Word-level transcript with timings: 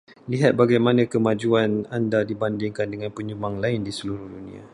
Lihat 0.33 0.53
bagaimana 0.61 1.01
kemajuan 1.13 1.71
Anda 1.95 2.19
dibandingkan 2.29 2.87
dengan 2.93 3.11
penyumbang 3.17 3.55
lain 3.63 3.79
di 3.87 3.91
seluruh 3.97 4.25
dunia. 4.35 4.63